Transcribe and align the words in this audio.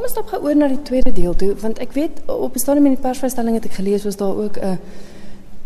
kom 0.00 0.08
ons 0.08 0.14
stap 0.16 0.30
gou 0.32 0.38
oor 0.48 0.56
na 0.56 0.66
die 0.70 0.80
tweede 0.88 1.12
deel 1.12 1.34
toe 1.36 1.50
want 1.60 1.78
ek 1.84 1.92
weet 1.92 2.22
op 2.32 2.54
'n 2.56 2.62
stadium 2.62 2.86
in 2.88 2.94
die 2.96 3.04
persvrystelling 3.04 3.54
het 3.58 3.66
ek 3.68 3.76
gelees 3.76 4.04
was 4.08 4.16
daar 4.16 4.32
ook 4.32 4.56
'n 4.56 4.78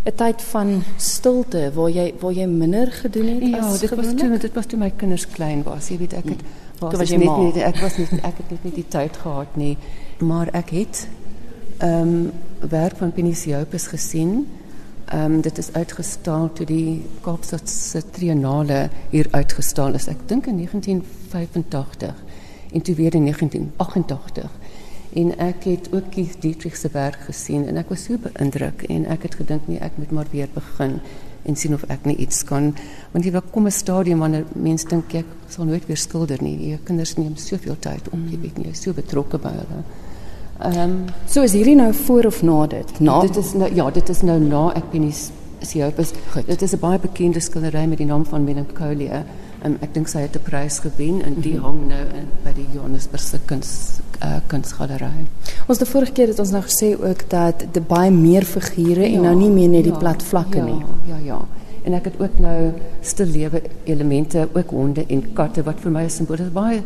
'n 0.07 0.15
tyd 0.17 0.43
van 0.43 0.83
stilte 0.97 1.71
waar 1.75 1.91
jy 1.91 2.15
waar 2.21 2.33
jy 2.33 2.47
minder 2.47 2.93
gedoen 2.93 3.27
het 3.27 3.43
Ja, 3.43 3.59
as 3.59 3.81
dit 3.81 3.95
was 3.95 4.07
toen, 4.15 4.39
dit 4.39 4.55
was 4.55 4.67
toen 4.67 4.79
mijn 4.79 4.97
kinders 4.97 5.29
klein 5.29 5.63
was. 5.63 5.89
Je 5.89 5.97
weet, 5.97 6.13
ek 6.13 6.25
het, 6.25 6.39
Toe 6.79 6.91
was 6.91 6.99
was 6.99 7.09
jy 7.09 7.17
net 7.17 7.55
nie, 7.55 7.63
ek 7.63 7.77
was 7.77 7.97
niet, 7.97 8.13
ek 8.13 8.37
het 8.37 8.51
net 8.51 8.65
nie 8.65 8.73
die 8.73 8.89
tijd 8.89 9.17
gehad 9.17 9.57
nie. 9.57 9.77
Maar 10.19 10.49
ek 10.53 10.71
het 10.71 11.09
ehm 11.79 12.27
werk 12.69 12.97
van 12.97 13.13
Penny 13.13 13.33
Siopus 13.33 13.87
gesien. 13.87 14.47
Ehm 15.05 15.41
dit 15.41 15.59
is 15.59 15.73
uitgestal 15.73 16.53
toe 16.53 16.67
die 16.67 17.05
Kaapstadse 17.21 18.03
Triennale 18.11 18.91
hier 19.11 19.27
uitgestal 19.31 19.95
is. 19.95 20.09
Ek 20.09 20.29
dink 20.29 20.47
in 20.47 20.57
1985 20.57 22.15
en 22.75 22.83
toe 22.83 22.95
weer 22.95 23.15
in 23.15 23.23
1988. 23.23 24.51
En 25.15 25.31
ek 25.39 25.65
het 25.65 25.89
ook 25.93 26.11
Keith 26.11 26.41
Dietrich 26.43 26.77
se 26.77 26.89
werk 26.93 27.21
gesien 27.29 27.69
en 27.71 27.77
ek 27.79 27.93
was 27.93 28.07
so 28.09 28.19
beïndruk 28.19 28.83
en 28.91 29.05
ek 29.15 29.29
het 29.29 29.37
gedink 29.39 29.69
nee, 29.71 29.79
ek 29.79 29.95
moet 30.01 30.11
maar 30.11 30.31
weer 30.33 30.51
begin 30.55 30.99
en 31.45 31.57
sien 31.57 31.77
of 31.77 31.85
ek 31.93 32.09
nie 32.09 32.17
iets 32.25 32.43
kan 32.49 32.73
want 33.13 33.25
jy 33.25 33.43
kom 33.53 33.67
'n 33.67 33.71
stadium 33.71 34.25
wanneer 34.25 34.45
mense 34.53 34.89
dink 34.89 35.15
ek 35.15 35.31
sal 35.49 35.65
nooit 35.65 35.87
weer 35.87 35.97
skilder 35.97 36.43
nie. 36.43 36.69
Jou 36.69 36.79
kinders 36.85 37.15
neem 37.17 37.37
soveel 37.37 37.79
tyd 37.79 38.09
op, 38.11 38.19
jy 38.31 38.41
weet 38.41 38.59
nie, 38.59 38.67
jy 38.67 38.73
is 38.73 38.83
so 38.83 38.93
betrokke 38.93 39.39
by 39.39 39.55
hulle. 39.55 39.85
Ehm 40.59 41.07
So 41.27 41.43
is 41.43 41.53
hierdie 41.53 41.77
nou 41.77 41.93
voor 41.95 42.25
of 42.25 42.43
na 42.43 42.67
dit? 42.67 43.01
Na 43.01 43.21
dit 43.21 43.37
is 43.37 43.53
nou 43.55 43.75
ja, 43.75 43.91
dit 43.91 44.09
is 44.09 44.23
nou 44.23 44.39
na 44.41 44.73
ek 44.75 44.91
ben 44.91 45.01
nie 45.01 45.15
Siopus. 45.65 46.13
Goed. 46.33 46.47
Dit 46.47 46.63
is 46.63 46.73
'n 46.73 46.79
baie 46.79 46.99
bekende 46.99 47.41
skildery 47.41 47.87
met 47.87 47.99
die 47.99 48.07
naam 48.07 48.25
van 48.25 48.45
Melancholia. 48.45 49.25
Um, 49.65 49.79
ek 49.81 49.95
dink 49.95 50.11
sy 50.13 50.21
het 50.27 50.35
'n 50.37 50.43
prys 50.45 50.79
gewen 50.85 51.23
en 51.25 51.41
die 51.41 51.59
hang 51.59 51.89
nou 51.89 52.05
in 52.13 52.27
by 52.45 52.53
die 52.53 52.67
Johannesburgse 52.75 53.39
kuns 53.47 54.01
uh, 54.21 54.41
kunsgalery. 54.47 55.25
Ons 55.67 55.79
die 55.79 55.89
vorige 55.89 56.13
keer 56.13 56.29
het 56.29 56.39
ons 56.39 56.51
nou 56.51 56.61
gesê 56.63 56.93
ook 57.01 57.23
dat 57.31 57.65
dit 57.73 57.87
baie 57.89 58.11
meer 58.11 58.45
figure 58.45 59.05
en 59.05 59.23
nou 59.23 59.35
nie 59.35 59.49
meer 59.49 59.69
net 59.69 59.85
die 59.85 59.99
plat 59.99 60.23
vlakke 60.23 60.59
ja, 60.59 60.65
nie. 60.65 60.83
Ja, 61.09 61.17
ja. 61.25 61.39
En 61.85 61.97
ek 61.97 62.05
het 62.05 62.21
ook 62.21 62.39
nou 62.39 62.73
stil 63.01 63.27
lewe 63.27 63.63
elemente, 63.85 64.49
ook 64.53 64.71
honde 64.71 65.07
en 65.09 65.33
katte 65.33 65.63
wat 65.63 65.81
vir 65.81 65.91
my 65.91 66.05
'n 66.05 66.11
simbool 66.11 66.41
is. 66.41 66.53
Baie 66.53 66.83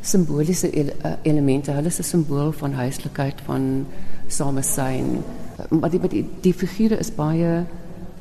simboliese 0.00 0.70
ele, 0.70 0.94
uh, 1.04 1.12
elemente. 1.22 1.70
Hulle 1.70 1.86
is 1.86 1.98
'n 1.98 2.02
simbool 2.02 2.52
van 2.52 2.72
huislikheid, 2.72 3.40
van 3.44 3.86
samesyn. 4.26 5.22
Uh, 5.70 5.78
Maar 5.80 5.90
die 5.90 6.00
die, 6.08 6.26
die 6.40 6.54
figure 6.54 6.98
is 6.98 7.14
baie 7.14 7.64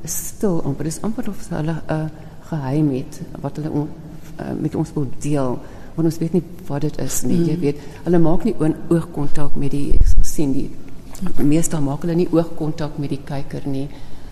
stil 0.03 0.61
amper. 0.63 0.83
Dit 0.83 0.93
is 0.93 1.01
amper 1.01 1.27
of 1.27 1.49
hulle 1.49 1.71
'n 1.71 1.91
uh, 1.91 2.05
geheim 2.49 2.91
het 2.93 3.21
wat 3.41 3.57
hulle 3.57 3.71
on, 3.71 3.89
uh, 4.39 4.51
met 4.59 4.75
ons 4.75 4.93
wil 4.93 5.07
deel. 5.19 5.59
Want 5.95 6.07
ons 6.07 6.17
weet 6.17 6.33
nie 6.33 6.43
wat 6.67 6.81
dit 6.81 6.97
is 6.99 7.21
nie. 7.23 7.37
Mm. 7.37 7.45
Jy 7.49 7.59
weet, 7.59 7.83
hulle 8.03 8.19
maak 8.19 8.43
nie 8.43 8.55
oogkontak 8.59 9.55
met 9.55 9.71
die 9.71 9.93
sien 10.21 10.53
die 10.53 10.69
meestal 11.43 11.81
maak 11.81 12.03
hulle 12.03 12.15
nie 12.15 12.29
oogkontak 12.31 12.97
met 12.99 13.09
die 13.09 13.21
kyker 13.23 13.67
nie. 13.69 13.87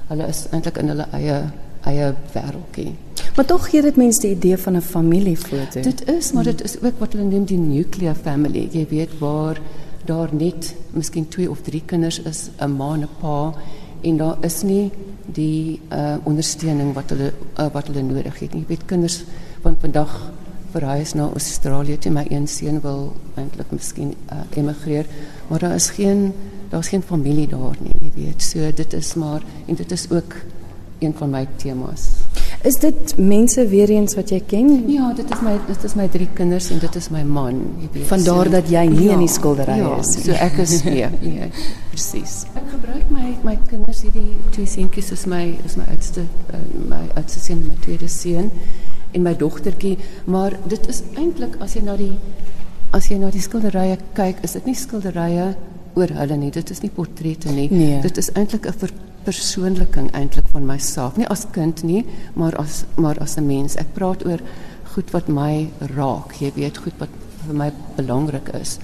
Hulle 0.10 0.28
is 0.28 0.48
eintlik 0.52 0.82
in 0.82 0.92
hulle 0.94 1.08
eie 1.16 1.38
eie 1.84 2.14
wêreldjie. 2.34 2.94
Maar 3.36 3.46
tog 3.46 3.66
gee 3.70 3.82
dit 3.82 3.96
mense 4.00 4.22
die 4.22 4.36
idee 4.36 4.58
van 4.58 4.76
'n 4.76 4.82
familiefoto. 4.82 5.82
Dit 5.82 6.08
is, 6.08 6.32
maar 6.32 6.44
dit 6.44 6.64
is 6.64 6.82
ook 6.82 7.00
wat 7.00 7.14
hulle 7.14 7.26
noem 7.26 7.46
die 7.46 7.58
nuclear 7.58 8.16
family. 8.16 8.70
Jy 8.72 8.88
weet 8.90 9.20
waar 9.20 9.60
daar 10.06 10.30
net 10.32 10.76
miskien 10.92 11.28
twee 11.28 11.50
of 11.50 11.62
drie 11.62 11.84
kinders 11.86 12.22
is, 12.22 12.50
'n 12.60 12.76
ma 12.76 12.94
en 12.94 13.02
'n 13.02 13.10
pa 13.20 13.54
en 14.04 14.18
daar 14.18 14.38
is 14.46 14.62
nie 14.68 14.92
die 15.34 15.80
uh 15.92 16.16
ondersteuning 16.28 16.94
wat 16.94 17.14
hulle 17.16 17.32
uh, 17.32 17.68
wat 17.74 17.88
hulle 17.88 18.04
nodig 18.04 18.40
het. 18.40 18.54
nie. 18.54 18.64
Jy 18.64 18.68
weet 18.68 18.86
kinders 18.86 19.24
van 19.64 19.78
vandag 19.80 20.16
verhuis 20.74 21.14
na 21.14 21.30
Australië 21.32 21.98
toe 22.02 22.12
my 22.12 22.26
een 22.30 22.48
seun 22.48 22.82
wil 22.82 23.14
eintlik 23.38 23.72
miskien 23.72 24.16
uh, 24.32 24.42
emigreer, 24.58 25.08
maar 25.48 25.60
daar 25.60 25.76
is 25.76 25.90
geen 25.96 26.34
daar's 26.74 26.90
geen 26.90 27.04
familie 27.06 27.48
daar 27.48 27.78
nie, 27.80 27.94
jy 28.02 28.12
weet. 28.16 28.42
So 28.42 28.72
dit 28.76 28.94
is 28.94 29.14
maar 29.14 29.44
en 29.66 29.76
dit 29.76 29.92
is 29.92 30.08
ook 30.10 30.36
een 31.00 31.14
van 31.18 31.30
my 31.30 31.48
temas. 31.56 32.08
Is 32.64 32.76
dit 32.80 33.18
mense 33.18 33.68
weer 33.68 33.90
eens 33.90 34.16
wat 34.16 34.30
jy 34.32 34.40
ken? 34.48 34.70
Ja, 34.90 35.12
dit 35.14 35.30
is 35.30 35.42
my 35.44 35.58
dit 35.68 35.84
is 35.84 35.94
my 36.00 36.08
drie 36.08 36.30
kinders 36.34 36.70
en 36.72 36.80
dit 36.80 36.96
is 36.96 37.10
my 37.12 37.24
man, 37.28 37.60
jy 37.82 37.90
weet. 37.92 38.08
Vandaar 38.08 38.50
dat 38.50 38.70
jy 38.72 38.86
nie 38.88 39.10
in 39.12 39.26
die 39.26 39.32
skildery 39.32 39.78
ja, 39.82 39.98
is. 40.00 40.14
So 40.24 40.32
ek 40.32 40.62
is 40.64 40.78
nee, 40.88 41.10
nee, 41.26 41.50
presies. 41.92 42.44
My 43.24 43.36
my 43.44 43.54
kinders 43.70 44.02
hierdie 44.04 44.34
twee 44.52 44.68
seentjies 44.68 45.14
is 45.16 45.22
my 45.32 45.46
is 45.64 45.78
my 45.80 45.86
oudste 45.94 46.26
uh, 46.52 46.60
my 46.90 47.06
oudste 47.16 47.40
seun 47.40 47.62
my 47.70 47.78
tweede 47.86 48.10
seun 48.12 48.50
en 49.16 49.24
my 49.24 49.32
dogtertjie, 49.40 49.94
maar 50.26 50.58
dit 50.68 50.88
is 50.92 51.00
eintlik 51.14 51.56
as 51.64 51.78
jy 51.78 51.86
na 51.86 51.96
die 51.96 52.12
as 52.98 53.08
jy 53.08 53.20
na 53.22 53.30
die 53.32 53.42
skilderye 53.46 53.96
kyk, 54.18 54.42
is 54.44 54.58
dit 54.58 54.68
nie 54.68 54.76
skilderye 54.76 55.48
oor 55.96 56.14
hulle 56.18 56.38
nie. 56.42 56.52
Dit 56.52 56.74
is 56.74 56.82
nie 56.84 56.92
portrette 56.92 57.54
nie. 57.54 57.70
Nee. 57.72 58.02
Dit 58.04 58.20
is 58.20 58.32
eintlik 58.36 58.68
'n 58.68 58.76
verpersoonliking 58.84 60.12
eintlik 60.12 60.50
van 60.52 60.68
myself, 60.68 61.16
nie 61.18 61.30
as 61.30 61.46
kind 61.52 61.84
nie, 61.84 62.06
maar 62.36 62.58
as 62.60 62.84
maar 62.98 63.20
as 63.24 63.38
'n 63.38 63.48
mens. 63.48 63.78
Ek 63.78 63.94
praat 63.94 64.26
oor 64.26 64.42
goed 64.96 65.12
wat 65.12 65.28
my 65.28 65.70
raak, 65.96 66.36
jy 66.42 66.52
weet, 66.56 66.78
goed 66.78 66.98
wat 67.00 67.10
vir 67.48 67.56
my 67.56 67.72
belangrik 67.96 68.50
is. 68.60 68.80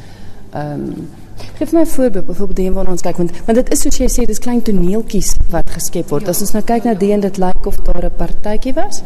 Ehm 0.54 0.84
um, 0.84 1.10
Geef 1.58 1.72
my 1.72 1.82
'n 1.82 1.86
voorbeeld, 1.86 2.26
byvoorbeeld 2.26 2.58
die 2.58 2.66
een 2.68 2.74
waarna 2.74 2.92
ons 2.92 3.02
kyk 3.02 3.18
want 3.18 3.32
want 3.46 3.58
dit 3.58 3.72
is 3.72 3.82
soos 3.82 3.98
jy 3.98 4.08
sê, 4.08 4.26
dis 4.26 4.40
klein 4.40 4.62
toneeltjies 4.62 5.36
wat 5.50 5.70
geskep 5.70 6.10
word. 6.10 6.28
As 6.28 6.42
ons 6.42 6.52
nou 6.52 6.64
kyk 6.64 6.84
na 6.84 6.94
die 6.94 7.12
en 7.12 7.20
dit 7.20 7.38
lyk 7.38 7.66
of 7.66 7.76
daar 7.76 8.06
'n 8.06 8.12
partytjie 8.18 8.74
was. 8.74 9.02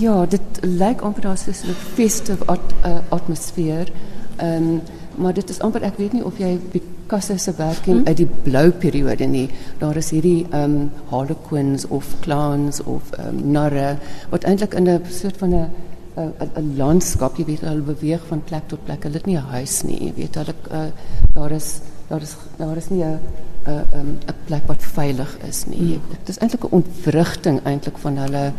Ja, 0.00 0.26
dit 0.26 0.40
lyk 0.60 1.00
amper 1.00 1.22
daar 1.22 1.38
so 1.38 1.50
'n 1.50 1.74
festive 1.94 2.44
at, 2.46 2.60
uh, 2.84 2.98
atmosfeer. 3.08 3.92
Ehm 4.36 4.62
um, 4.62 4.80
maar 5.16 5.34
dit 5.34 5.50
is 5.50 5.60
amper 5.60 5.82
ek 5.82 5.98
weet 6.00 6.12
nie 6.12 6.24
of 6.24 6.38
jy 6.38 6.58
Picasso 6.72 7.36
se 7.36 7.52
werk 7.56 7.82
ken 7.82 8.06
uit 8.06 8.16
die 8.16 8.28
blou 8.42 8.70
periode 8.70 9.26
nie. 9.28 9.50
Daar 9.78 9.96
is 9.96 10.10
hierdie 10.10 10.46
um, 10.54 10.90
harlequins 11.10 11.86
of 11.86 12.14
clowns 12.20 12.82
of 12.82 13.10
um, 13.18 13.50
narre 13.52 13.96
wat 14.30 14.44
eintlik 14.44 14.74
in 14.74 14.88
'n 14.88 15.00
soort 15.10 15.36
van 15.36 15.54
'n 15.54 15.70
'n 16.16 16.74
landskap, 16.76 17.36
jy 17.36 17.44
weet, 17.44 17.60
hulle 17.60 17.80
beweeg 17.80 18.26
van 18.28 18.42
plek 18.44 18.68
tot 18.68 18.84
plek. 18.84 19.02
Hulle 19.02 19.16
het 19.16 19.26
nie 19.26 19.36
'n 19.36 19.50
huis 19.56 19.82
nie, 19.82 19.98
jy 20.04 20.12
weet, 20.16 20.34
hulle 20.34 20.54
uh, 20.70 20.90
daar 21.34 21.50
is 21.50 21.80
daar 22.08 22.20
is 22.20 22.36
daar 22.56 22.76
is 22.76 22.88
nie 22.90 23.04
'n 23.04 23.18
'n 23.66 24.18
'n 24.28 24.34
plek 24.44 24.66
wat 24.66 24.82
veilig 24.82 25.38
is 25.48 25.64
nie. 25.66 25.80
Mm. 25.80 26.00
Dit 26.10 26.28
is 26.28 26.38
eintlik 26.38 26.64
'n 26.64 26.74
ontwrigting 26.80 27.60
eintlik 27.64 27.98
van 27.98 28.16
hulle 28.16 28.52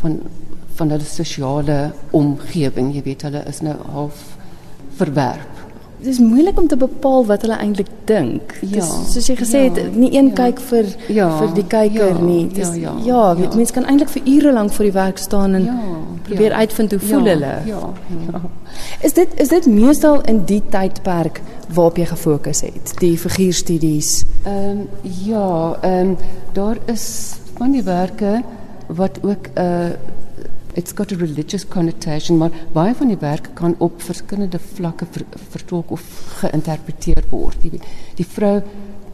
van 0.00 0.20
van 0.74 0.90
hulle 0.90 1.04
sosiale 1.04 1.92
omgewing, 2.10 2.94
jy 2.94 3.02
weet, 3.02 3.22
hulle 3.22 3.44
is 3.46 3.60
nou 3.60 3.76
half 3.92 4.36
verwerp. 4.96 5.59
Dit 6.00 6.12
is 6.14 6.18
moeilik 6.18 6.58
om 6.58 6.66
te 6.68 6.76
bepaal 6.80 7.26
wat 7.28 7.42
hulle 7.44 7.56
eintlik 7.60 7.88
dink. 8.08 8.54
Ja, 8.60 8.80
Dis 8.80 8.90
soos 9.12 9.26
jy 9.28 9.34
gesê 9.36 9.58
ja, 9.66 9.72
het, 9.72 9.96
nie 9.96 10.08
een 10.14 10.30
ja. 10.30 10.34
kyk 10.38 10.60
vir 10.70 10.86
Ja, 11.12 11.26
vir 11.36 11.50
die 11.58 11.64
kyker 11.68 12.14
ja, 12.14 12.22
nie. 12.24 12.46
Dis, 12.48 12.70
ja, 12.80 12.94
ja, 12.96 13.04
ja, 13.04 13.24
weet 13.36 13.52
ja. 13.52 13.58
mense 13.60 13.76
kan 13.76 13.84
eintlik 13.84 14.12
vir 14.14 14.30
ure 14.34 14.52
lank 14.56 14.72
voor 14.72 14.88
die 14.88 14.94
werk 14.96 15.20
staan 15.20 15.54
en 15.58 15.66
Ja, 15.68 15.76
probeer 16.22 16.54
ja. 16.54 16.62
uitvind 16.64 16.90
hoe 16.96 17.00
voel 17.00 17.26
ja, 17.26 17.34
hulle. 17.34 17.52
Ja, 17.68 17.82
ja. 18.32 18.40
Is 19.06 19.12
dit 19.12 19.28
is 19.40 19.48
dit 19.48 19.66
meestal 19.66 20.20
in 20.30 20.44
die 20.48 20.62
tydperk 20.72 21.42
waarop 21.74 21.98
jy 22.00 22.06
gefokus 22.06 22.60
het, 22.64 22.94
die 23.00 23.16
figuurstudies? 23.18 24.24
Ehm 24.44 24.86
ja, 25.26 25.76
ehm 25.82 26.14
daar 26.52 26.80
is 26.86 27.34
van 27.58 27.76
die 27.76 27.82
werke 27.84 28.40
wat 28.86 29.20
ook 29.22 29.52
'n 29.54 29.60
uh, 29.60 29.90
it's 30.74 30.92
got 30.92 31.12
a 31.12 31.16
religious 31.16 31.66
connotation, 31.68 32.38
maar 32.38 32.50
baie 32.72 32.94
van 32.94 33.08
die 33.08 33.18
werke 33.20 33.50
kan 33.54 33.74
op 33.78 34.02
verskillende 34.02 34.58
vlakke 34.58 35.06
ver, 35.10 35.26
vertolk 35.50 35.90
of 35.90 36.02
geïnterpreteer 36.40 37.24
word. 37.30 37.62
Jy 37.62 37.70
weet, 37.70 37.90
die 38.16 38.26
vrou 38.26 38.60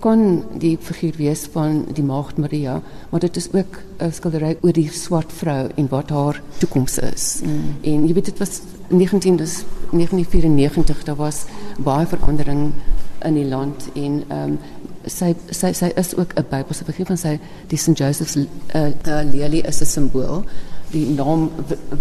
kan 0.04 0.44
die 0.60 0.76
figuur 0.80 1.16
wees 1.16 1.46
van 1.54 1.84
die 1.96 2.04
maagd 2.04 2.36
Maria, 2.38 2.80
maar 3.10 3.20
dit 3.20 3.36
is 3.36 3.48
ook 3.52 3.80
'n 3.98 4.12
skildery 4.12 4.56
oor 4.60 4.72
die 4.72 4.90
swart 4.92 5.32
vrou 5.32 5.70
en 5.76 5.88
wat 5.88 6.10
haar 6.10 6.42
toekoms 6.58 6.98
is. 6.98 7.40
Mm. 7.42 7.76
En 7.82 8.06
jy 8.06 8.14
weet 8.14 8.24
dit 8.24 8.38
was 8.38 8.60
19 8.88 9.36
dis 9.36 9.64
1994 9.90 11.04
daar 11.04 11.16
was 11.16 11.44
baie 11.78 12.06
verandering 12.06 12.72
in 13.24 13.34
die 13.34 13.48
land 13.48 13.88
en 13.94 14.24
ehm 14.28 14.42
um, 14.42 14.58
sy 15.06 15.34
sy 15.50 15.72
sy 15.72 15.92
is 15.96 16.16
ook 16.16 16.34
'n 16.34 16.46
Bybelse 16.50 16.84
figuur 16.84 17.06
van 17.06 17.16
sy 17.18 17.38
die 17.66 17.78
St 17.78 17.98
Joseph's 17.98 18.36
uh, 18.36 18.44
uh, 18.74 19.22
lelie 19.32 19.62
is 19.62 19.80
'n 19.80 19.86
simbool 19.86 20.44
die 20.96 21.06
naam 21.16 21.48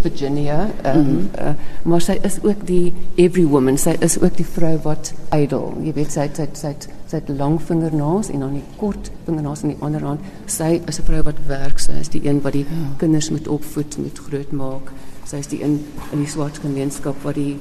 Virginia 0.02 0.60
um, 0.64 0.98
mm 0.98 1.06
-hmm. 1.06 1.48
uh, 1.48 1.54
maar 1.84 2.02
sy 2.02 2.18
is 2.24 2.38
ook 2.44 2.66
die 2.68 2.94
every 3.16 3.46
woman 3.46 3.78
sy 3.78 3.96
is 4.00 4.20
ook 4.22 4.38
die 4.38 4.48
vrou 4.58 4.76
wat 4.84 5.14
ydel 5.36 5.74
jy 5.84 5.94
weet 5.94 6.12
sy 6.12 6.30
het 7.16 7.30
lang 7.30 7.62
vingernaels 7.62 8.30
en 8.30 8.40
dan 8.40 8.54
die 8.54 8.64
kort 8.78 9.12
vingernaels 9.26 9.64
in 9.64 9.74
die 9.74 9.82
ander 9.88 10.04
hand 10.04 10.20
sy 10.46 10.82
is 10.88 11.00
'n 11.00 11.06
vrou 11.10 11.22
wat 11.24 11.40
werk 11.48 11.80
sy 11.80 11.92
is 12.00 12.10
die 12.10 12.28
een 12.28 12.42
wat 12.42 12.54
die 12.54 12.66
ja. 12.70 12.96
kinders 12.98 13.30
moet 13.30 13.48
opvoed 13.48 13.98
moet 13.98 14.20
grootmaak 14.28 14.92
sy 15.26 15.38
is 15.38 15.48
die 15.48 15.64
een 15.64 15.80
in 16.12 16.20
die 16.20 16.30
swart 16.30 16.58
gemeenskap 16.58 17.24
wat 17.24 17.36
die 17.36 17.60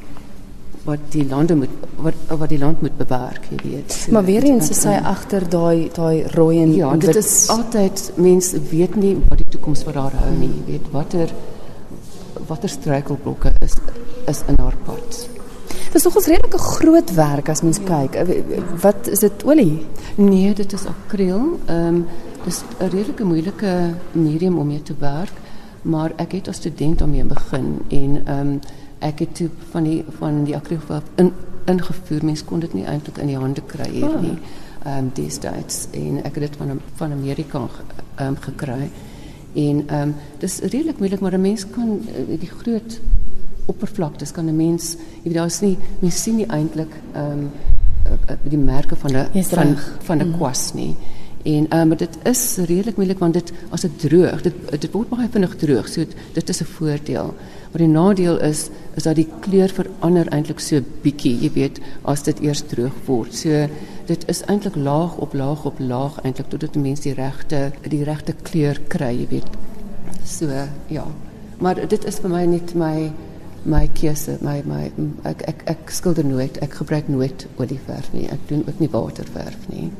wat 0.85 1.01
die 1.15 1.25
lande 1.29 1.57
moet 1.57 1.83
wat 2.05 2.15
wat 2.29 2.49
die 2.49 2.59
land 2.59 2.81
moet 2.85 2.97
bewerk, 2.97 3.47
jy 3.51 3.59
weet. 3.63 3.93
So, 3.93 4.13
Maar 4.13 4.25
weer 4.25 4.45
eens 4.45 4.71
is 4.71 4.85
ehm, 4.85 5.05
agter 5.05 5.49
daai 5.49 5.89
daai 5.95 6.25
rooi 6.35 6.63
en 6.63 6.75
Ja, 6.75 6.97
dit 6.97 7.17
is 7.17 7.49
altyd 7.49 8.13
mense 8.17 8.61
weet 8.71 8.97
nie 9.01 9.15
wat 9.29 9.41
die 9.41 9.49
toekoms 9.57 9.85
vir 9.85 10.01
haar 10.01 10.17
hou 10.21 10.33
nie, 10.37 10.51
jy 10.51 10.65
weet 10.73 10.91
watter 10.93 11.33
watter 12.49 12.69
struikelblokke 12.69 13.55
is 13.65 13.79
is 14.29 14.43
in 14.49 14.59
haar 14.61 14.77
pad. 14.85 15.25
Dis 15.95 16.05
nogals 16.05 16.27
redelike 16.27 16.59
groot 16.59 17.11
werk 17.15 17.49
as 17.49 17.63
mens 17.63 17.79
kyk. 17.87 18.17
Eh, 18.19 18.61
wat 18.83 19.09
is 19.09 19.23
dit 19.23 19.45
olie? 19.45 19.87
Nee, 20.17 20.55
dit 20.55 20.73
is 20.73 20.87
akriel. 20.91 21.59
Ehm 21.67 21.87
um, 21.87 22.07
dis 22.45 22.61
'n 22.61 22.89
redelike 22.93 23.25
moeilike 23.25 23.95
medium 24.13 24.59
om 24.59 24.67
mee 24.67 24.83
te 24.83 24.95
werk, 24.99 25.33
maar 25.83 26.13
ek 26.17 26.33
het 26.33 26.49
as 26.49 26.57
student 26.57 26.99
daarmee 26.99 27.25
begin 27.25 27.81
en 27.89 28.23
ehm 28.27 28.41
um, 28.41 28.61
ek 29.05 29.25
het 29.25 29.35
toe 29.37 29.49
van 29.73 29.89
die 29.89 30.05
van 30.19 30.45
die 30.45 30.57
akriel 30.57 31.03
in 31.21 31.33
ingevoer. 31.71 32.25
Mens 32.25 32.45
kon 32.45 32.61
dit 32.61 32.73
nie 32.77 32.85
eintlik 32.85 33.19
in 33.23 33.33
die 33.33 33.41
hande 33.41 33.65
kry 33.67 33.89
hier 33.91 34.09
oh. 34.11 34.21
nie. 34.21 34.39
Ehm 34.85 34.99
um, 34.99 35.11
destyds 35.17 35.87
en 35.97 36.21
ek 36.23 36.37
het 36.37 36.49
dit 36.49 36.57
van 36.61 36.81
van 37.01 37.13
Amerika 37.13 37.63
ehm 37.65 38.27
um, 38.29 38.37
gekry. 38.47 38.91
En 39.55 39.85
ehm 39.87 40.01
um, 40.01 40.15
dis 40.39 40.59
redelik 40.61 40.99
moeilik 40.99 41.21
maar 41.21 41.35
'n 41.35 41.41
mens 41.41 41.67
kan 41.71 42.01
uh, 42.01 42.39
die 42.41 42.51
groot 42.51 43.01
oppervlaktes 43.67 44.33
kan 44.33 44.47
'n 44.47 44.57
mens 44.57 44.97
jy 45.23 45.31
weet 45.31 45.35
daar's 45.35 45.61
nie 45.61 45.79
mens 45.99 46.23
sien 46.23 46.37
nie 46.37 46.47
eintlik 46.47 46.93
ehm 47.13 47.33
um, 47.33 47.51
uh, 48.29 48.37
die 48.43 48.59
merke 48.59 48.97
van 48.97 49.17
'n 49.17 49.43
van 49.43 49.77
van 50.01 50.19
'n 50.19 50.29
mm. 50.29 50.37
kwas 50.37 50.73
nie. 50.75 50.97
En 51.45 51.67
um, 51.77 51.89
maar 51.89 51.97
dit 51.97 52.19
is 52.23 52.57
redelik 52.57 52.97
moeilik 52.97 53.19
want 53.19 53.35
dit 53.37 53.53
as 53.69 53.81
dit 53.85 53.99
droog, 54.01 54.43
dit 54.43 54.55
dit 54.71 54.93
word 54.93 55.11
baie 55.13 55.29
vinnig 55.29 55.57
droog. 55.61 55.89
So 55.89 56.05
dit 56.33 56.49
is 56.49 56.61
'n 56.61 56.65
voordeel. 56.77 57.35
Maar 57.71 57.83
die 57.83 57.89
nadeel 57.89 58.41
is 58.41 58.69
is 58.95 59.03
dat 59.03 59.15
die 59.15 59.29
kleur 59.41 59.69
verander 59.69 60.29
eintlik 60.29 60.61
so 60.61 60.81
bietjie, 61.03 61.41
jy 61.41 61.51
weet, 61.53 61.81
as 62.03 62.23
dit 62.23 62.41
eers 62.41 62.63
droog 62.63 62.95
word. 63.07 63.35
So 63.35 63.69
dit 64.07 64.29
is 64.29 64.43
eintlik 64.43 64.77
laag 64.77 65.17
op 65.17 65.35
laag 65.35 65.65
op 65.65 65.79
laag 65.79 66.21
eintlik 66.23 66.49
totdat 66.49 66.77
'n 66.77 66.81
mens 66.81 67.01
die 67.01 67.15
regte 67.15 67.73
die 67.83 68.05
regte 68.05 68.35
kleur 68.43 68.81
kry, 68.89 69.13
jy 69.21 69.27
weet. 69.29 69.51
So 70.25 70.47
ja. 70.87 71.07
Maar 71.59 71.89
dit 71.89 72.05
is 72.05 72.19
vir 72.19 72.31
my 72.31 72.45
net 72.45 72.75
my 72.75 73.13
my 73.65 73.89
keuse, 73.97 74.39
my 74.41 74.63
my 74.67 74.93
ek 75.23 75.43
ek 75.49 75.63
ek 75.67 75.91
skilder 75.91 76.25
nooit. 76.25 76.59
Ek 76.59 76.73
gebruik 76.73 77.09
nooit 77.09 77.47
olieverf 77.57 78.13
nie. 78.13 78.29
Ek 78.29 78.49
doen 78.49 78.65
ook 78.69 78.79
nie 78.79 78.91
waterverf 78.93 79.69
nie. 79.69 79.91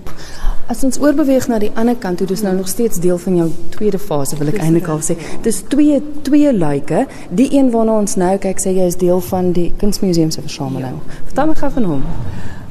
As 0.65 0.81
ons 0.81 0.97
oorbeweeg 0.97 1.45
na 1.53 1.59
die 1.61 1.69
ander 1.77 1.97
kant 2.01 2.17
toe, 2.19 2.27
dis 2.27 2.41
nou 2.41 2.55
nog 2.57 2.69
steeds 2.73 2.97
deel 3.05 3.19
van 3.21 3.35
jou 3.37 3.49
tweede 3.75 3.99
fase, 4.01 4.39
wil 4.41 4.49
ek 4.49 4.63
eintlik 4.65 4.87
al 4.89 5.03
sê. 5.05 5.17
Dis 5.45 5.59
twee 5.69 5.99
twee 6.25 6.53
luike. 6.57 7.03
Die 7.29 7.51
een 7.53 7.69
waarna 7.75 7.99
ons 8.01 8.15
nou 8.17 8.31
kyk, 8.41 8.63
sê 8.63 8.73
jy 8.73 8.87
is 8.89 8.97
deel 8.97 9.21
van 9.27 9.51
die 9.53 9.67
Kunsmuseum 9.81 10.31
se 10.33 10.41
versameling. 10.41 10.97
Ja. 10.97 11.19
Vertel 11.29 11.51
my 11.51 11.57
gou 11.59 11.69
van 11.75 11.89
hom. 11.91 12.07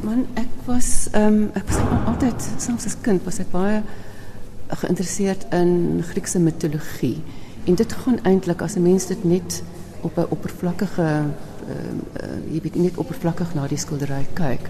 Man, 0.01 0.23
ek 0.41 0.65
was 0.65 0.87
ehm 1.11 1.27
um, 1.27 1.43
ek 1.59 1.69
was 1.69 1.83
altyd 2.09 2.47
selfs 2.65 2.87
as 2.89 2.95
kind 3.05 3.21
was 3.29 3.37
ek 3.43 3.51
baie 3.51 3.83
geïnteresseerd 4.73 5.45
in 5.53 6.01
Griekse 6.07 6.41
mitologie. 6.41 7.19
En 7.69 7.77
dit 7.77 7.93
gaan 8.05 8.17
eintlik 8.23 8.63
as 8.65 8.73
'n 8.75 8.81
mens 8.87 9.05
dit 9.05 9.23
net 9.23 9.61
op 10.01 10.17
'n 10.17 10.25
oppervlakkige 10.29 11.09
uh, 11.13 11.77
uh, 12.23 12.53
jy 12.53 12.61
weet 12.61 12.75
net 12.75 12.97
oppervlakkig 12.97 13.53
na 13.53 13.67
die 13.67 13.77
skildery 13.77 14.25
kyk, 14.33 14.69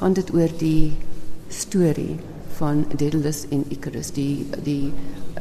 gaan 0.00 0.12
dit 0.12 0.34
oor 0.34 0.50
die 0.58 0.96
storie 1.48 2.18
van 2.58 2.84
Daedalus 2.96 3.44
en 3.54 3.64
Icarus. 3.68 4.12
Die 4.12 4.46
die 4.62 4.92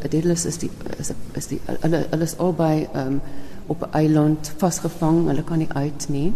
Daedalus 0.02 0.46
is 0.46 0.58
die 0.62 0.70
is, 1.02 1.12
is 1.34 1.50
die 1.52 1.60
hulle 1.66 2.06
hulle 2.12 2.24
is 2.24 2.38
albei 2.38 2.88
um, 2.96 3.22
op 3.68 3.82
'n 3.82 3.94
eiland 4.02 4.52
vasgevang. 4.58 5.28
Hulle 5.28 5.44
kan 5.44 5.58
nie 5.58 5.72
uit 5.74 6.08
nie. 6.10 6.34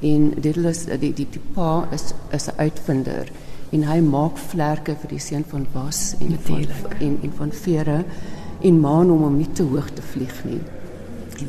En 0.00 0.32
Daedalus 0.40 0.84
die 0.84 1.12
die 1.12 1.28
die 1.30 1.44
pa 1.54 1.88
is 1.92 2.12
is 2.30 2.48
'n 2.48 2.56
uitvinder 2.56 3.30
en 3.70 3.82
hy 3.82 4.00
maak 4.00 4.38
vlerke 4.38 4.96
vir 5.00 5.10
die 5.10 5.18
seun 5.18 5.44
van 5.48 5.66
Was 5.72 6.14
en 6.20 6.38
van 6.40 6.66
en 7.00 7.18
en 7.22 7.32
van 7.36 7.52
vere 7.52 8.04
en 8.60 8.80
maan 8.80 9.08
hom 9.08 9.22
om 9.22 9.36
nie 9.36 9.52
te 9.52 9.62
hoog 9.62 9.90
te 9.90 10.02
vlieg 10.02 10.44
nie. 10.44 10.60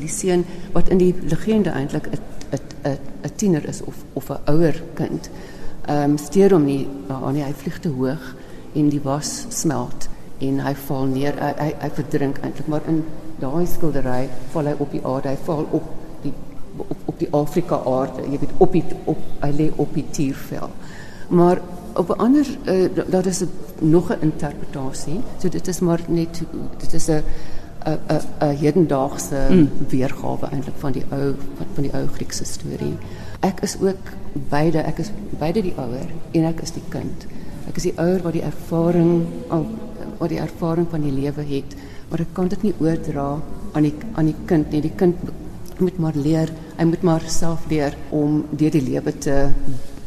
Die 0.00 0.08
seun 0.08 0.44
wat 0.72 0.88
in 0.88 0.98
die 0.98 1.14
legende 1.28 1.70
eintlik 1.70 2.08
'n 2.12 2.18
'n 3.22 3.34
tiener 3.36 3.68
is 3.68 3.82
of 3.82 3.94
of 4.12 4.30
'n 4.30 4.50
ouer 4.50 4.82
kind. 4.94 5.30
Ehm 5.86 6.10
um, 6.10 6.18
steur 6.18 6.50
hom 6.50 6.64
nie 6.64 6.88
aan 7.08 7.34
nie. 7.34 7.42
Hy 7.42 7.52
vlieg 7.52 7.78
te 7.78 7.88
hoog 7.88 8.34
en 8.76 8.90
die 8.92 9.02
was 9.04 9.46
smelt 9.48 10.08
en 10.44 10.60
hy 10.60 10.74
val 10.86 11.06
neer 11.12 11.38
hy 11.40 11.52
hy, 11.60 11.70
hy 11.80 11.90
verdrink 11.98 12.40
eintlik 12.44 12.68
maar 12.72 12.84
in 12.90 13.00
daai 13.40 13.64
skildery 13.68 14.26
val 14.52 14.68
hy 14.70 14.74
op 14.84 14.92
die 14.92 15.02
aarde 15.12 15.32
hy 15.32 15.40
val 15.48 15.64
op 15.78 15.88
die 16.24 16.32
op, 16.76 16.96
op 17.12 17.18
die 17.20 17.28
Afrika 17.36 17.80
aarde 17.88 18.26
jy 18.28 18.40
weet 18.42 18.54
op 18.66 18.76
die 18.76 18.84
op 19.12 19.22
hy 19.40 19.50
lê 19.56 19.70
op 19.80 19.94
die 19.96 20.04
tiervel. 20.12 20.72
Maar 21.28 21.62
op 21.96 22.10
'n 22.10 22.20
ander 22.20 22.46
uh, 22.68 22.88
daar 23.08 23.26
is 23.26 23.44
nog 23.80 24.12
'n 24.12 24.20
interpretasie 24.20 25.20
so 25.38 25.48
dit 25.48 25.68
is 25.68 25.80
maar 25.80 26.00
net 26.06 26.42
dit 26.78 26.92
is 26.92 27.08
'n 27.08 27.22
'n 27.86 27.98
'n 28.08 28.20
'n 28.40 28.56
hedendaagse 28.56 29.46
mm. 29.50 29.70
weergawe 29.88 30.46
eintlik 30.52 30.76
van 30.78 30.92
die 30.92 31.04
ou 31.10 31.34
van, 31.56 31.66
van 31.74 31.82
die 31.82 31.92
ou 31.94 32.06
Griekse 32.06 32.44
storie. 32.44 32.96
Ek 33.40 33.60
is 33.60 33.76
ook 33.80 34.04
beide 34.32 34.78
ek 34.78 34.98
is 34.98 35.10
beide 35.38 35.62
die 35.62 35.74
ouer 35.76 36.08
en 36.30 36.44
ek 36.44 36.60
is 36.60 36.72
die 36.72 36.86
kind 36.88 37.26
Ek 37.66 37.80
is 37.80 37.88
die 37.88 37.96
ouer 37.98 38.22
wat 38.24 38.36
die 38.36 38.44
ervaring 38.46 39.26
al 39.50 39.66
wat 40.16 40.30
die 40.32 40.40
ervaring 40.40 40.86
van 40.88 41.02
die 41.04 41.12
lewe 41.12 41.44
het, 41.44 41.74
maar 42.08 42.22
ek 42.24 42.30
kan 42.36 42.48
dit 42.48 42.62
nie 42.64 42.74
oordra 42.80 43.34
aan 43.76 43.84
die 43.84 43.92
aan 44.16 44.30
die 44.30 44.38
kind 44.48 44.72
nie. 44.72 44.80
Die 44.86 44.94
kind 44.96 45.18
moet 45.82 45.98
maar 46.00 46.16
leer, 46.16 46.52
hy 46.78 46.86
moet 46.88 47.02
maar 47.04 47.26
self 47.28 47.66
leer 47.68 47.96
om 48.16 48.44
deur 48.56 48.72
die 48.72 48.84
lewe 48.86 49.12
te 49.12 49.36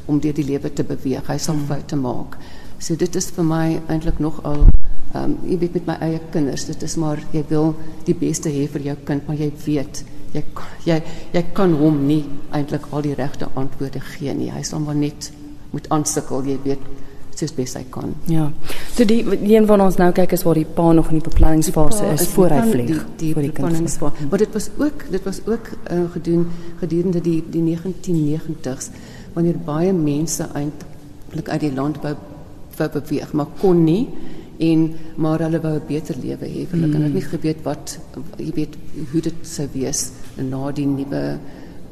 om 0.10 0.18
deur 0.22 0.34
die 0.34 0.48
lewe 0.48 0.72
te 0.74 0.84
beweeg. 0.84 1.28
Hy 1.30 1.38
sal 1.38 1.60
hmm. 1.60 1.68
foute 1.70 2.00
maak. 2.00 2.40
So 2.80 2.98
dit 2.98 3.16
is 3.20 3.30
vir 3.36 3.46
my 3.46 3.66
eintlik 3.88 4.22
nog 4.24 4.42
al 4.48 4.66
ehm 5.10 5.24
um, 5.24 5.36
jy 5.50 5.58
weet 5.58 5.76
met 5.80 5.88
my 5.88 5.96
eie 6.06 6.20
kinders, 6.34 6.68
dit 6.70 6.84
is 6.86 6.96
maar 7.02 7.18
jy 7.34 7.42
wil 7.50 7.72
die 8.06 8.14
beste 8.14 8.50
hê 8.54 8.68
vir 8.70 8.84
jou 8.92 8.96
kind, 9.08 9.26
maar 9.26 9.40
jy 9.42 9.50
weet 9.66 10.04
jy 10.36 10.44
jy 10.86 11.00
jy 11.34 11.44
kan 11.58 11.74
hom 11.80 12.04
nie 12.06 12.22
eintlik 12.54 12.86
al 12.94 13.02
die 13.06 13.16
regte 13.18 13.50
antwoorde 13.58 14.02
gee 14.12 14.34
nie. 14.38 14.52
Hy 14.54 14.62
sal 14.64 14.84
maar 14.86 14.98
net 14.98 15.32
moet 15.74 15.90
aansukkel, 15.94 16.46
jy 16.46 16.60
weet 16.66 16.86
soos 17.40 17.54
bes 17.56 17.76
hy 17.78 17.84
kan. 17.94 18.14
Ja. 18.32 18.48
So 18.96 19.08
die, 19.08 19.22
een 19.26 19.68
van 19.70 19.82
ons 19.84 20.00
nou 20.02 20.10
kyk 20.16 20.36
is 20.38 20.44
waar 20.48 20.60
die 20.60 20.68
pa 20.78 20.90
nog 20.96 21.12
in 21.14 21.20
die 21.20 21.28
beplanningsfase 21.28 22.10
is, 22.14 22.26
is 22.26 22.34
voor 22.36 22.56
hy 22.56 22.64
vlieg. 22.72 22.90
Die, 22.90 23.04
die, 23.22 23.34
die 23.34 23.52
beplanningsfase. 23.52 24.28
Maar 24.32 24.44
dit 24.44 24.58
was 24.58 24.70
ook 24.78 25.06
dit 25.12 25.30
was 25.30 25.42
ook 25.46 25.72
uh, 25.72 26.02
gedoen 26.16 26.50
gedurende 26.82 27.22
die 27.24 27.40
die 27.52 27.64
1990s 27.70 28.92
wanneer 29.36 29.62
baie 29.66 29.94
mense 29.94 30.50
eintlik 30.54 31.50
uit 31.50 31.64
die 31.68 31.74
land 31.74 32.02
wou 32.04 32.16
beweeg, 32.80 33.34
maar 33.36 33.50
kon 33.60 33.84
nie 33.84 34.08
en 34.64 34.86
maar 35.16 35.42
hulle 35.44 35.60
wou 35.64 35.74
'n 35.76 35.88
beter 35.88 36.16
lewe 36.16 36.48
hê. 36.48 36.68
Hulle 36.72 36.88
mm. 36.88 36.92
kan 36.92 37.02
net 37.02 37.14
nie 37.14 37.24
geweet 37.24 37.64
wat 37.64 38.00
jy 38.38 38.52
weet 38.56 38.76
hoe 39.12 39.22
dit 39.22 39.40
sou 39.42 39.68
wees 39.74 40.12
na 40.38 40.72
die 40.72 40.86
nuwe 40.86 41.40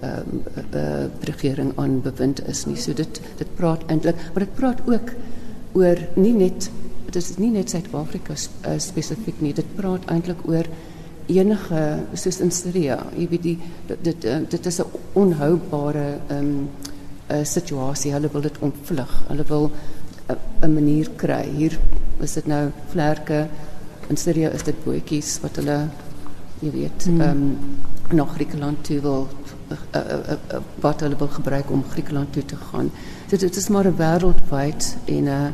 ehm 0.02 0.44
um, 0.74 1.12
regering 1.26 1.72
aan 1.76 2.02
bewind 2.02 2.48
is 2.48 2.66
nie. 2.66 2.76
So 2.76 2.94
dit 2.94 3.22
dit 3.38 3.56
praat 3.56 3.82
eintlik, 3.88 4.16
maar 4.34 4.46
dit 4.46 4.56
praat 4.56 4.82
ook 4.86 5.12
oor 5.74 5.98
nie 6.16 6.34
net 6.34 6.70
dit 7.08 7.24
is 7.24 7.38
nie 7.40 7.52
net 7.52 7.72
Suid-Afrika 7.72 8.36
uh, 8.36 8.76
spesifiek 8.84 9.40
nie. 9.42 9.54
Dit 9.56 9.70
praat 9.78 10.06
eintlik 10.12 10.44
oor 10.48 10.68
enige 11.28 11.84
soos 12.20 12.40
in 12.44 12.52
Syria. 12.52 12.98
Jy 13.16 13.28
weet 13.32 13.46
die 13.46 13.56
dit 13.88 14.04
dit, 14.04 14.28
uh, 14.28 14.42
dit 14.50 14.66
is 14.66 14.80
'n 14.82 14.92
onhoubare 15.14 16.20
ehm 16.30 16.40
um, 16.40 16.70
'n 17.30 17.36
uh, 17.36 17.46
situasie. 17.46 18.14
Hulle 18.14 18.30
wil 18.32 18.42
dit 18.42 18.60
ontvlug. 18.60 19.14
Hulle 19.28 19.44
wil 19.48 19.72
'n 20.30 20.38
uh, 20.64 20.70
manier 20.70 21.10
kry. 21.16 21.46
Hier 21.56 21.80
is 22.22 22.34
dit 22.34 22.48
nou 22.48 22.72
vlerke. 22.90 23.48
In 24.10 24.18
Syria 24.18 24.50
is 24.50 24.64
dit 24.64 24.84
bootjies 24.84 25.40
wat 25.42 25.56
hulle 25.56 25.90
jy 26.60 26.72
weet 26.72 27.06
hmm. 27.06 27.22
ehm 27.22 27.30
um, 27.32 28.16
na 28.18 28.26
Griekeland 28.26 28.84
toe 28.84 29.02
wil 29.02 29.28
wat 30.80 31.00
hulle 31.00 31.16
wil 31.18 31.28
gebruik 31.28 31.72
om 31.72 31.84
Griekeland 31.90 32.34
toe 32.34 32.46
te 32.46 32.56
gaan. 32.72 32.92
So 33.30 33.38
dit 33.38 33.56
is 33.56 33.68
maar 33.68 33.90
wêreldwyd 33.96 34.96
en 35.06 35.24
uh 35.24 35.48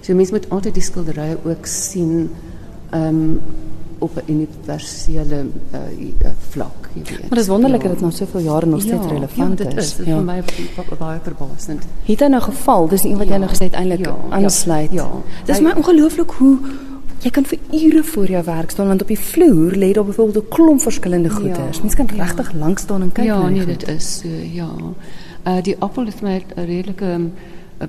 so 0.00 0.14
mense 0.14 0.32
moet 0.32 0.50
altyd 0.54 0.74
die 0.74 0.82
skilderye 0.82 1.38
ook 1.44 1.66
sien 1.66 2.30
um 2.94 3.40
op 3.98 4.10
'n 4.16 4.32
universele 4.32 5.46
uh, 5.72 6.28
vlak, 6.48 6.88
jy 6.92 7.02
weet. 7.02 7.20
Maar 7.20 7.28
dit 7.28 7.38
is 7.38 7.46
wonderlik 7.46 7.82
ja. 7.82 7.88
dat 7.88 7.96
dit 7.96 8.06
nog 8.06 8.16
soveel 8.16 8.40
jare 8.40 8.66
nog 8.66 8.80
steeds 8.80 9.04
ja, 9.04 9.10
relevant 9.10 9.58
ja, 9.58 9.64
dit 9.64 9.76
is. 9.76 9.96
Dit 9.96 9.98
is 9.98 10.06
ja. 10.06 10.16
vir 10.16 10.24
my 10.24 10.42
baie 10.98 11.18
verbasend. 11.22 11.82
Het 12.04 12.20
hy 12.20 12.26
nou 12.26 12.42
geval? 12.42 12.88
Dis 12.88 13.04
een 13.04 13.16
wat 13.16 13.26
ja, 13.26 13.32
jy 13.32 13.38
nou 13.38 13.50
gesê 13.50 13.64
het 13.64 13.72
eintlik 13.72 14.04
ja, 14.04 14.16
aansluit. 14.30 14.92
Ja. 14.92 15.02
ja. 15.02 15.44
Dis 15.44 15.60
my 15.60 15.72
ongelooflik 15.76 16.30
hoe 16.30 16.58
Jy 17.24 17.30
kan 17.32 17.46
vir 17.48 17.58
ure 17.72 18.02
voor 18.04 18.30
jou 18.30 18.42
werk 18.44 18.70
staan 18.70 18.90
want 18.92 19.02
op 19.02 19.08
die 19.08 19.18
vloer 19.18 19.76
lê 19.76 19.92
daar 19.92 20.04
byvoorbeeld 20.04 20.44
'n 20.44 20.48
klomp 20.48 20.80
verskillende 20.80 21.30
goeders. 21.30 21.76
Ja, 21.76 21.82
Mens 21.82 21.94
kan 21.94 22.06
regtig 22.06 22.52
ja. 22.52 22.58
lank 22.58 22.78
staan 22.78 23.02
en 23.02 23.12
kyk. 23.12 23.24
Ja, 23.24 23.48
nee, 23.48 23.66
dit 23.66 23.88
is 23.88 24.18
so, 24.18 24.28
ja. 24.28 24.70
Uh 25.46 25.62
die 25.62 25.76
appel 25.78 26.06
is 26.06 26.20
my 26.20 26.44
'n 26.56 26.64
redelike 26.64 27.04
'n 27.04 27.32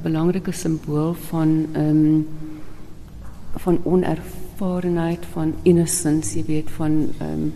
belangrike 0.02 0.52
simbool 0.52 1.14
van 1.14 1.66
ehm 1.74 1.90
um, 1.90 2.28
van 3.56 3.80
onervarenheid, 3.84 5.26
van 5.32 5.54
innocence, 5.62 6.38
jy 6.38 6.46
weet 6.46 6.72
van 6.72 7.10
ehm 7.20 7.32
um, 7.34 7.54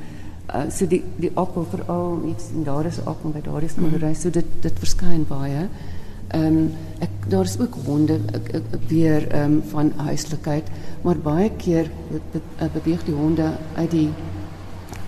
uh 0.56 0.70
so 0.70 0.88
die 0.88 1.04
die 1.16 1.32
appel 1.34 1.66
veral 1.70 2.22
iets 2.26 2.44
en 2.56 2.64
daar 2.64 2.86
is 2.86 3.06
appel 3.06 3.30
by 3.30 3.42
daar 3.42 3.64
is 3.64 3.76
'n 3.76 3.82
mm 3.82 3.90
-hmm. 3.90 4.16
so 4.16 4.30
dit 4.30 4.46
dit 4.60 4.74
verskyn 4.80 5.26
baie. 5.28 5.56
Ehm 5.56 5.91
um, 6.36 6.72
ek 7.00 7.30
daar 7.30 7.48
is 7.50 7.58
ook 7.60 7.76
honde 7.86 8.20
ek, 8.34 8.54
ek, 8.60 8.88
weer 8.88 9.28
um, 9.44 9.62
van 9.72 9.92
huislikheid, 9.96 10.70
maar 11.02 11.18
baie 11.18 11.50
keer 11.58 11.90
be, 12.10 12.22
be, 12.32 12.70
beweeg 12.74 13.04
die 13.08 13.16
honde 13.16 13.52
uit 13.76 13.92
die 13.92 14.10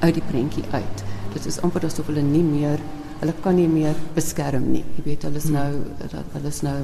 uit 0.04 0.14
die 0.14 0.26
prentjie 0.28 0.64
uit. 0.72 1.04
Dit 1.34 1.46
is 1.46 1.62
amper 1.64 1.86
asof 1.86 2.10
hulle 2.12 2.22
nie 2.26 2.44
meer 2.44 2.82
hulle 3.24 3.34
kan 3.44 3.56
nie 3.56 3.70
meer 3.72 3.96
beskerm 4.18 4.66
nie. 4.74 4.84
Jy 4.98 5.04
weet 5.06 5.28
hulle 5.28 5.40
is 5.40 5.50
nou 5.52 5.70
hulle 6.36 6.50
is 6.50 6.62
nou 6.66 6.80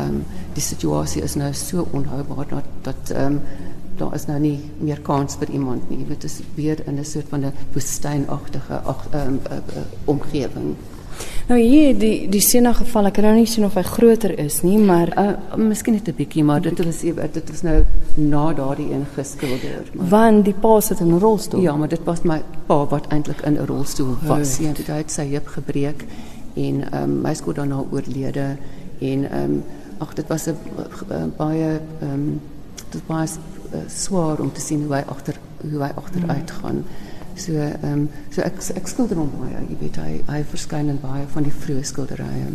um, 0.00 0.22
die 0.56 0.64
situasie 0.64 1.22
is 1.22 1.36
nou 1.38 1.52
so 1.54 1.86
onhoubaar 1.94 2.48
dat 2.50 2.72
dat 2.88 3.12
um, 3.16 3.40
daar 3.98 4.14
is 4.14 4.28
nou 4.28 4.38
nie 4.42 4.56
meer 4.82 5.00
kans 5.06 5.38
vir 5.38 5.50
iemand 5.54 5.88
nie. 5.90 6.04
Dit 6.06 6.24
is 6.24 6.40
weer 6.54 6.82
in 6.86 6.98
'n 6.98 7.04
soort 7.04 7.28
van 7.28 7.44
'n 7.46 7.52
woestynagtige 7.72 8.80
ehm 8.84 9.18
um, 9.20 9.40
uh, 9.50 9.56
uh, 9.76 9.82
omgewing. 10.04 10.76
Nou 11.48 11.60
hier 11.60 11.94
die 11.98 12.28
die 12.28 12.40
geval, 12.40 13.06
ek 13.06 13.14
kan 13.14 13.24
nou 13.24 13.34
nie 13.34 13.46
sien 13.46 13.64
of 13.64 13.74
hy 13.74 13.82
groter 13.82 14.38
is 14.38 14.62
nie, 14.62 14.78
maar 14.78 15.08
uh, 15.16 15.56
miskien 15.56 15.94
net 15.94 16.08
'n 16.08 16.14
bietjie, 16.14 16.44
maar 16.44 16.60
dit 16.60 16.84
was 16.84 17.00
dit 17.00 17.50
was 17.50 17.62
nou 17.62 17.84
na 18.16 18.52
daardie 18.52 18.92
een 18.92 19.06
geskilder. 19.14 19.88
Want 19.92 20.44
die 20.44 20.54
pa 20.54 20.80
sit 20.80 21.00
in 21.00 21.14
'n 21.14 21.18
rolstoel. 21.18 21.60
Ja, 21.60 21.76
maar 21.76 21.88
dit 21.88 22.04
was 22.04 22.22
my 22.22 22.42
pa 22.66 22.86
wat 22.86 23.06
eintlik 23.08 23.40
in 23.40 23.54
'n 23.54 23.66
rolstoel 23.66 24.16
was. 24.22 24.58
Ja, 24.58 24.72
hy 24.86 24.98
het 24.98 25.10
sy 25.10 25.26
heup 25.30 25.46
gebreek 25.46 26.04
en 26.54 26.92
ehm 26.92 27.02
um, 27.02 27.20
my 27.20 27.34
skool 27.34 27.54
daarna 27.54 27.82
oorlede 27.90 28.56
en 29.00 29.30
ehm 29.30 29.42
um, 29.42 29.64
ag 29.98 30.14
dit 30.14 30.26
was 30.28 30.46
'n 30.46 31.32
baie 31.36 31.80
ehm 32.00 32.12
um, 32.12 32.40
dit 32.90 33.02
was 33.06 33.36
uh, 33.72 33.78
swaar 33.86 34.40
om 34.40 34.52
te 34.52 34.60
sien 34.60 34.84
hoe 34.84 34.94
hy 34.94 35.02
agter 35.06 35.38
hoe 35.70 35.82
hy 35.82 35.90
agteruit 35.94 36.50
hmm. 36.50 36.84
So 37.38 37.52
ehm 37.52 37.92
um, 37.92 38.08
so 38.34 38.42
ek 38.42 38.58
ek 38.76 38.88
skilder 38.90 39.20
hom 39.20 39.30
baie, 39.38 39.60
jy 39.68 39.76
weet 39.82 40.00
hy 40.02 40.14
hy 40.26 40.40
verskyn 40.52 40.90
in 40.90 40.98
baie 41.02 41.26
van 41.34 41.46
die 41.46 41.54
vroeë 41.54 41.84
skilderye. 41.86 42.48